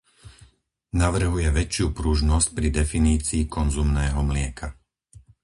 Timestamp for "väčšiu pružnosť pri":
1.59-2.67